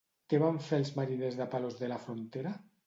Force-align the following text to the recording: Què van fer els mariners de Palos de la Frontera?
Què 0.31 0.37
van 0.43 0.57
fer 0.69 0.79
els 0.83 0.93
mariners 1.01 1.39
de 1.43 1.49
Palos 1.55 1.81
de 1.85 1.95
la 1.95 2.05
Frontera? 2.09 2.61